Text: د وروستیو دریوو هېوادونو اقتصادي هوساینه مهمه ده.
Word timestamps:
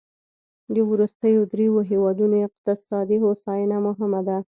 د 0.73 0.75
وروستیو 0.89 1.41
دریوو 1.51 1.87
هېوادونو 1.91 2.35
اقتصادي 2.47 3.17
هوساینه 3.23 3.77
مهمه 3.87 4.21
ده. 4.27 4.37